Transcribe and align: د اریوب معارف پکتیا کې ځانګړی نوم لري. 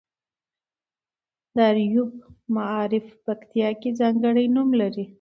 د 1.55 1.57
اریوب 1.71 2.11
معارف 2.55 3.05
پکتیا 3.25 3.69
کې 3.81 3.89
ځانګړی 3.99 4.45
نوم 4.55 4.69
لري. 4.81 5.05